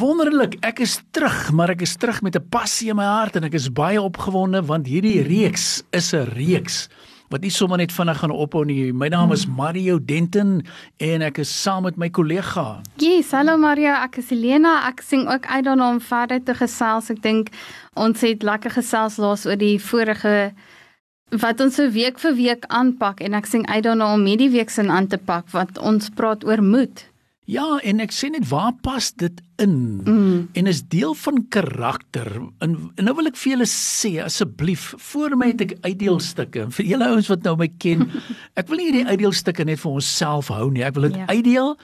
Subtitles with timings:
[0.00, 3.44] Wonderlik, ek is terug, maar ek is terug met 'n passie in my hart en
[3.44, 6.88] ek is baie opgewonde want hierdie reeks is 'n reeks
[7.28, 8.92] wat nie sommer net vinnig gaan ophou nie.
[8.92, 10.62] My naam is Mario Denton
[10.98, 12.80] en ek is saam met my kollega.
[12.96, 14.88] Yes, hallo Mario, ek is Elena.
[14.88, 17.10] Ek sing ook uit daarna om verder te gesels.
[17.10, 17.50] Ek dink
[17.94, 20.54] ons het lekker gesels laas oor die vorige
[21.30, 24.70] wat ons so week vir week aanpak en ek sing uit daarna om hierdie week
[24.70, 27.10] se aan te pak wat ons praat oor moed.
[27.50, 30.00] Ja, en ek sê net waar pas dit in?
[30.04, 30.48] Mm.
[30.52, 32.28] En is deel van karakter.
[32.58, 36.66] En, en nou wil ek vir julle sê asseblief, voor my het ek uitdeelstukke.
[36.78, 38.06] Vir julle ouens wat nou my ken,
[38.60, 40.84] ek wil nie hierdie uitdeelstukke net vir onsself hou nie.
[40.86, 41.28] Ek wil dit ja.
[41.30, 41.74] uitdeel.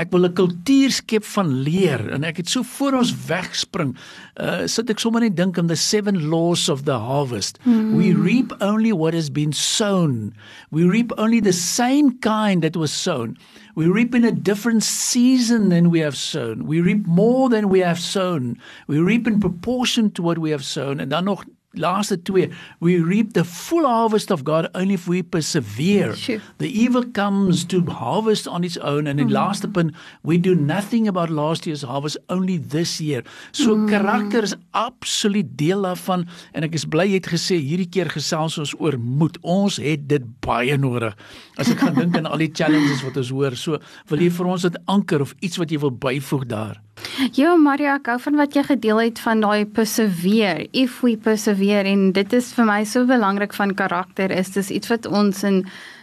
[0.00, 3.94] Ek wil 'n kultuur skep van leer en ek het so voor ons wegspring.
[4.40, 7.58] Uh sit ek sommer net dink aan the seven laws of the harvest.
[7.64, 7.96] Mm.
[7.96, 10.34] We reap only what has been sown.
[10.70, 13.36] We reap only the same kind that was sown.
[13.76, 16.64] We reap in a different season than we have sown.
[16.66, 18.58] We reap more than we have sown.
[18.86, 21.00] We reap in proportion to what we have sown.
[21.00, 21.44] En dan nog
[21.76, 26.40] laaste twee we reap the full harvest of God only if we persevere sure.
[26.58, 29.32] the evil comes to harvest on its own and in mm.
[29.32, 33.88] laaste punt we do nothing about last year's harvest only this year so mm.
[33.88, 38.58] karakter is absoluut deel daarvan en ek is bly jy het gesê hierdie keer gesels
[38.62, 41.16] ons oor moed ons het dit baie nodig
[41.60, 44.52] as ek gaan dink aan al die challenges wat ons hoor so wil jy vir
[44.56, 46.85] ons dit anker of iets wat jy wil byvoeg daar
[47.40, 50.66] Ja, Maria, ek hou van wat jy gedeel het van daai persevere.
[50.76, 54.90] If we persevere en dit is vir my so belangrik van karakter is dis iets
[54.92, 55.62] wat ons in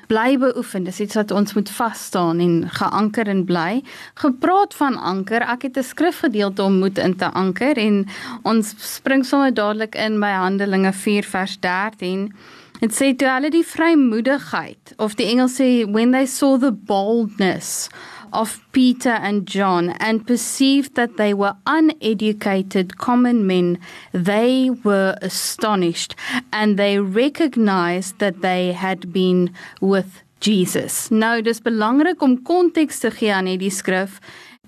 [0.10, 0.88] bly beoefen.
[0.88, 3.84] Dis iets wat ons moet vas staan en geanker en bly.
[4.22, 8.08] Gepraat van anker, ek het 'n skrifgedeelte om moet in te anker en
[8.44, 12.34] ons spring sommer dadelik in by Handelinge 4 vers 13.
[12.80, 17.90] Dit sê toe hulle die vrymoedigheid of die Engels sê when they saw the boldness
[18.34, 23.80] of Peter and John and perceived that they were uneducated common men,
[24.12, 26.16] they were astonished
[26.52, 31.10] and they recognized that they had been with Jesus.
[31.12, 34.20] Nou dis belangrik om konteks te gee aan hierdie skrif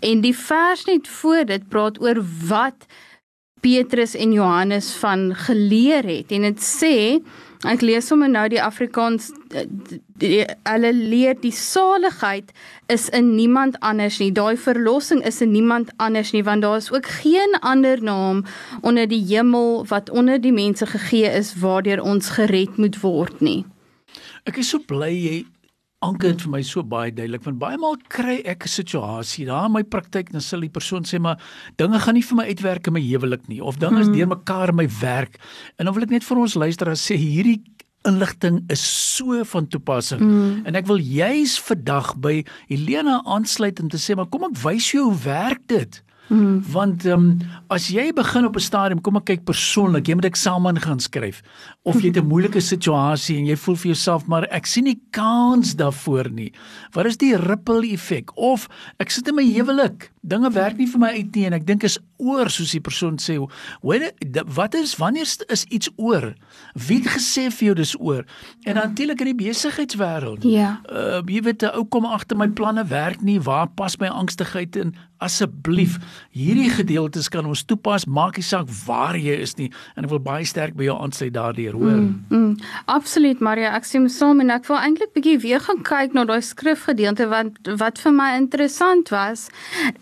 [0.06, 2.88] en die vers net voor dit praat oor wat
[3.66, 6.96] Petrus en Johannes van geleer het en dit sê
[7.66, 12.52] Ek lees sommer nou die Afrikaans hulle leer die saligheid
[12.92, 14.30] is in niemand anders nie.
[14.36, 18.44] Daai verlossing is in niemand anders nie want daar is ook geen ander naam
[18.82, 23.64] onder die hemel wat onder die mense gegee is waardeur ons gered moet word nie.
[24.46, 25.38] Ek is so bly jy
[26.06, 29.76] anker vir my so baie duidelik want baie maal kry ek 'n situasie daar in
[29.76, 31.38] my praktyk dan sal die persoon sê maar
[31.78, 34.16] dinge gaan nie vir my uitwerk in my huwelik nie of dinge is hmm.
[34.16, 35.40] deurmekaar in my werk
[35.78, 37.62] en dan wil ek net vir ons luisteraars sê hierdie
[38.06, 38.82] inligting is
[39.16, 40.66] so van toepassing mm.
[40.70, 42.36] en ek wil juis vandag by
[42.70, 46.64] Helena aansluit om te sê maar kom ek wys jou hoe werk dit Mm.
[46.72, 47.38] Want ehm um,
[47.68, 51.42] as jy begin op 'n stadium, kom ek kyk persoonlik, jy moet eksamen gaan skryf
[51.84, 55.00] of jy het 'n moeilike situasie en jy voel vir jouself maar ek sien nie
[55.12, 56.54] kans daarvoor nie.
[56.92, 58.32] Wat is die ripple effek?
[58.38, 61.66] Of ek sit in my huwelik, dinge werk nie vir my uit nie en ek
[61.66, 63.38] dink is oor soos die persoon sê.
[64.56, 66.34] Wat is wanneer is iets oor?
[66.74, 68.26] Wie het gesê vir jou dis oor?
[68.66, 70.44] En natuurlik in die besigheidswêreld.
[70.44, 70.82] Ja.
[70.90, 73.40] Uh jy weet 'n ou kom agter my planne werk nie.
[73.40, 74.96] Waar pas my angstigheid in?
[75.18, 75.98] asseblief
[76.36, 79.70] hierdie gedeeltes kan ons toepas maak nie saak waar jy is nie.
[79.96, 82.00] En ek wil baie sterk by jou aansluit daardeur hoor.
[82.02, 82.54] Mm, mm,
[82.92, 83.74] absoluut Maria.
[83.78, 87.72] Ek sien saam en ek wil eintlik bietjie weer gaan kyk na daai skrifgedeelte wat
[87.82, 89.48] wat vir my interessant was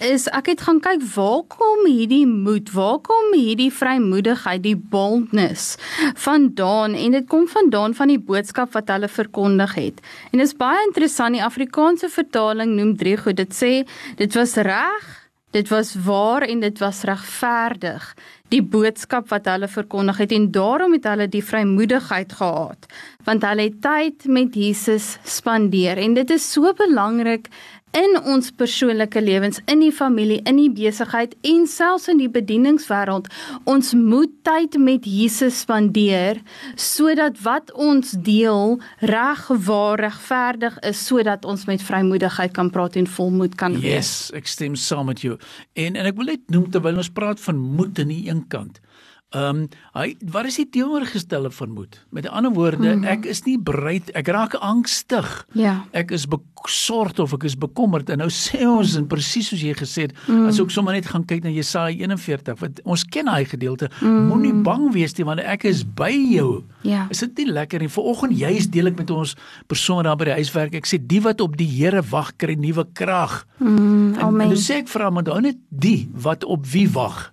[0.03, 5.77] is ek het gaan kyk waar kom hierdie moed waar kom hierdie vrymoedigheid die boldness
[6.19, 6.97] vandaan?
[6.99, 10.01] En dit kom vandaan van die boodskap wat hulle verkondig het.
[10.31, 11.35] En dit is baie interessant.
[11.35, 13.37] Die Afrikaanse vertaling noem drie goed.
[13.39, 13.73] Dit sê
[14.19, 15.22] dit was reg
[15.53, 18.07] Dit was waar en dit was regverdig.
[18.49, 22.89] Die boodskap wat hulle verkondig het en daarom het hulle die vrymoedigheid gehad
[23.23, 27.47] want hulle het tyd met Jesus spandeer en dit is so belangrik
[27.93, 33.29] in ons persoonlike lewens, in die familie, in die besigheid en selfs in die bedieningswêreld.
[33.69, 36.41] Ons moet tyd met Jesus spandeer
[36.79, 43.07] sodat wat ons deel reg waar regverdig is sodat ons met vrymoedigheid kan praat en
[43.07, 43.93] volmoed kan wees.
[43.93, 45.37] Yes, ek stem saam met jou.
[45.77, 48.81] En en ek wil net noem terwyl ons praat van moed aan die een kant
[49.33, 51.95] Ehm um, hy wat is die teenoorgestelde van moed?
[52.13, 53.05] Met ander woorde, mm.
[53.09, 55.29] ek is nie bereid, ek raak angstig.
[55.57, 55.79] Ja.
[55.97, 59.73] Ek is besorgd of ek is bekommerd en nou sê ons en presies soos jy
[59.77, 60.45] gesê het, mm.
[60.51, 64.21] as ek sommer net gaan kyk na Jesaja 41, wat ons ken daai gedeelte, mm.
[64.29, 66.61] moenie bang wees nie want ek is by jou.
[66.85, 67.07] Ja.
[67.09, 67.89] Is dit nie lekker nie?
[67.89, 69.33] Vanoggend juist deel ek met ons
[69.71, 70.77] persone daar by die huiswerk.
[70.77, 73.47] Ek sê die wat op die Here wag, kry nuwe krag.
[73.57, 77.32] Mm, En, en nou sê ek vra maar dan net die wat op wie wag.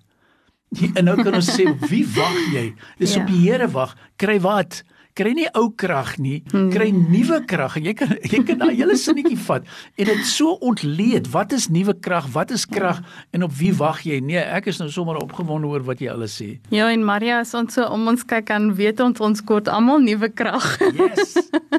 [0.71, 2.73] Die, en nou kan ons sê wie wag jy?
[2.99, 3.21] Dis Ja.
[3.23, 3.97] op die Here wag.
[4.17, 4.83] Kry wat?
[5.19, 6.37] Kry nie ou krag nie,
[6.71, 7.75] kry nuwe krag.
[7.77, 9.67] En jy kan jy kan daai hele sinnetjie vat
[9.99, 11.27] en dit so ontleed.
[11.35, 12.29] Wat is nuwe krag?
[12.33, 13.03] Wat is krag?
[13.35, 14.21] En op wie wag jy?
[14.23, 16.61] Nee, ek is nou sommer opgewonde oor wat jy alles sê.
[16.71, 19.99] Ja, en Maria is ons so om ons kyk aan weet ons ons kort almal
[20.07, 20.79] nuwe krag.
[20.95, 21.35] Yes.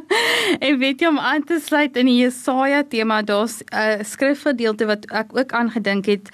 [0.68, 4.86] en weet jy om aan te sluit in die Jesaja tema, daar's 'n uh, skrifgedeelte
[4.92, 6.30] wat ek ook aangedink het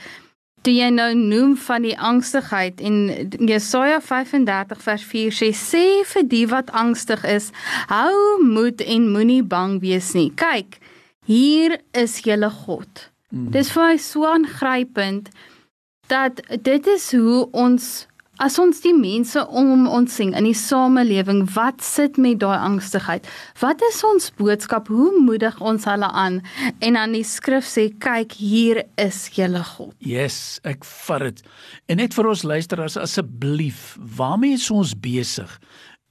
[0.66, 2.98] toe jy nou noem van die angstigheid en
[3.48, 7.52] Jesaja 35 vers 4 sê sê vir die wat angstig is,
[7.92, 10.30] hou moed en moenie bang wees nie.
[10.36, 10.80] Kyk,
[11.28, 13.08] hier is julle God.
[13.32, 13.52] Mm.
[13.56, 15.32] Dis vir my so aangrypend
[16.12, 18.08] dat dit is hoe ons
[18.44, 23.28] as ons die mense om ons sien in die samelewing wat sit met daai angstigheid.
[23.62, 24.92] Wat is ons boodskap?
[24.94, 26.42] Hoe moedig ons hulle aan?
[26.86, 29.96] En dan die skrif sê kyk hier is julle God.
[30.00, 31.44] Yes, ek vat dit.
[31.90, 35.50] En net vir ons luisteraars asseblief, waarmee is ons besig?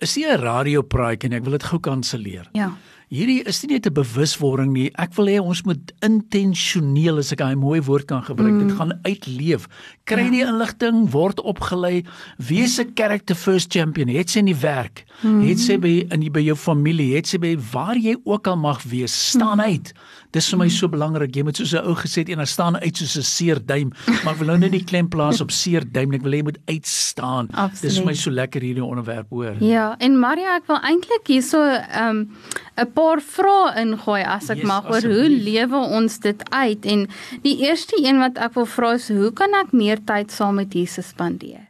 [0.03, 2.49] Is nie 'n radiopraatjie nie, ek wil dit gou kanselleer.
[2.53, 2.73] Ja.
[3.07, 4.91] Hierdie is nie net 'n bewuswording nie.
[4.99, 8.67] Ek wil hê ons moet intentioneel, as ek daai mooi woord kan gebruik, mm.
[8.67, 9.69] dit gaan uitleef.
[10.05, 10.31] Kry Ja.
[10.31, 12.05] die inligting, word opgelei,
[12.39, 14.09] wees 'n character first champion.
[14.09, 15.41] Het sy in die werk, mm.
[15.47, 18.57] het sy by in die, by jou familie, het sy by waar jy ook al
[18.57, 19.93] mag wees, staan uit.
[20.33, 21.35] Dis vir my so belangrik.
[21.35, 23.93] Jy moet soos 'n ou gesê het, en staan uit soos 'n seer duim,
[24.25, 26.13] maar ek wil nou net die klem plaas op seer duim.
[26.13, 27.49] Ek wil hê jy moet uitstaan.
[27.53, 27.83] Absoluut.
[27.83, 29.55] Dis vir my so lekker hierdie onderwerp hoor.
[29.61, 32.29] Ja, en Maria, ek wil eintlik hierso 'n um,
[32.77, 37.07] 'n paar vrae ingooi as ek Yes, mag oor hoe lewe ons dit uit en
[37.45, 40.75] die eerste een wat ek wil vra is hoe kan ek meer tyd saam met
[40.75, 41.69] Jesus spandeer?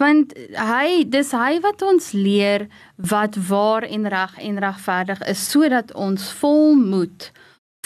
[0.00, 2.70] Want hy dis hy wat ons leer
[3.12, 7.28] wat waar en reg en regverdig is sodat ons vol moed,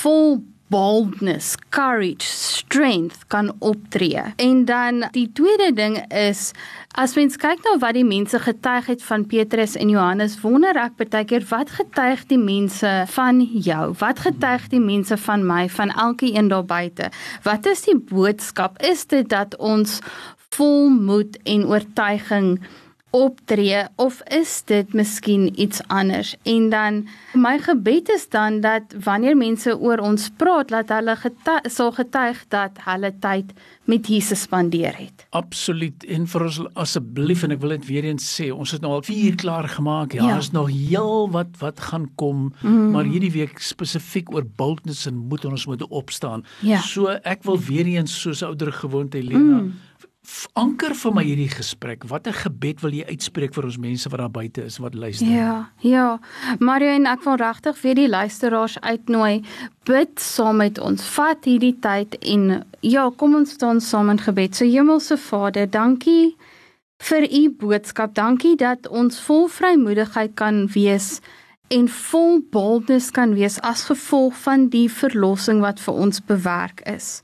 [0.01, 4.23] vol boldness, courage, strength kan optree.
[4.37, 6.53] En dan die tweede ding is
[6.91, 10.97] as mens kyk na wat die mense getuig het van Petrus en Johannes, wonder ek
[11.01, 13.93] baie keer wat getuig die mense van jou?
[14.01, 17.11] Wat getuig die mense van my, van elkeen daar buite?
[17.43, 18.81] Wat is die boodskap?
[18.83, 20.01] Is dit dat ons
[20.55, 22.59] vol moed en oortuiging
[23.15, 26.35] optree of is dit miskien iets anders?
[26.43, 27.05] En dan
[27.39, 32.43] my gebed is dan dat wanneer mense oor ons praat, dat hulle getuig, sal getuig
[32.49, 35.27] dat hulle tyd met Jesus spandeer het.
[35.37, 36.05] Absoluut.
[36.09, 39.05] En vir ons asseblief en ek wil dit weer eens sê, ons het nou al
[39.07, 40.13] 4 klaar gemaak.
[40.17, 40.33] Ja, Ja.
[40.35, 42.91] daar's nog heel wat wat gaan kom, mm.
[42.91, 46.45] maar hierdie week spesifiek oor boldness en moed en ons moet opstaan.
[46.61, 46.81] Ja.
[46.81, 49.73] So ek wil weer eens soos ouer gewoonte Helena mm.
[50.59, 52.05] Anker vir my hierdie gesprek.
[52.09, 55.29] Watter gebed wil jy uitspreek vir ons mense wat daar buite is wat luister?
[55.29, 56.07] Ja, ja.
[56.61, 59.43] Mario en ek wil regtig vir die luisteraars uitnooi,
[59.89, 61.05] bid saam met ons.
[61.17, 64.57] Vat hierdie tyd en ja, kom ons staan saam in gebed.
[64.57, 66.35] So Hemelse Vader, dankie
[67.05, 68.15] vir u boodskap.
[68.17, 71.19] Dankie dat ons vol vrymoedigheid kan wees
[71.73, 77.21] en vol boldness kan wees as gevolg van die verlossing wat vir ons bewerk is.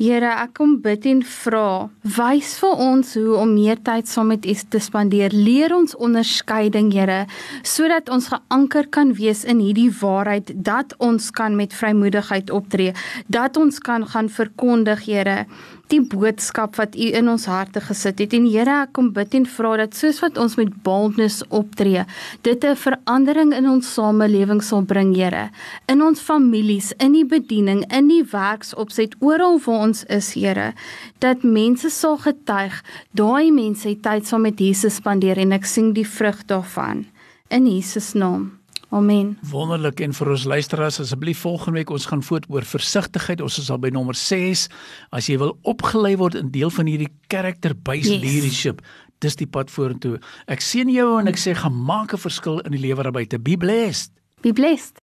[0.00, 4.46] Here, ek kom bid en vra, wys vir ons hoe om meer tyd saam met
[4.48, 5.34] U te spandeer.
[5.36, 7.26] Leer ons onderskeiding, Here,
[7.68, 12.94] sodat ons geanker kan wees in hierdie waarheid dat ons kan met vrymoedigheid optree,
[13.28, 15.44] dat ons kan gaan verkondig, Here,
[15.90, 18.34] die boodskap wat U in ons harte gesit het.
[18.36, 22.04] En Here, ek kom bid en vra dat soos wat ons met boldness optree,
[22.42, 25.50] dit 'n verandering in ons samelewing sal bring, Here,
[25.88, 30.74] in ons families, in die bediening, in die werksopset, oral waar ons is, Here,
[31.18, 32.82] dat mense sal getuig,
[33.12, 37.06] daai mense het tyd saam met Jesus spandeer en ek sien die vrug daarvan
[37.50, 38.59] in Jesus naam.
[38.90, 39.38] Amen.
[39.50, 43.40] Wonderlik en vir ons luisteraars asseblief volgende week ons gaan voort oor versigtigheid.
[43.40, 44.66] Ons is al by nommer 6.
[45.14, 48.22] As jy wil opgelei word in deel van hierdie character based Yes.
[48.22, 48.82] leadership,
[49.20, 50.18] dis die pad vorentoe.
[50.48, 53.38] Ek sien jou en ek sê gaan maak 'n verskil in die lewe daar buite.
[53.38, 54.10] Be blessed.
[54.42, 54.99] Be blessed.